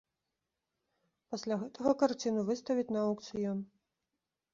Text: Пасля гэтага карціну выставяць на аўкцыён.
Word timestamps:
Пасля 1.33 1.57
гэтага 1.63 1.91
карціну 2.03 2.41
выставяць 2.47 2.93
на 2.97 3.05
аўкцыён. 3.11 3.59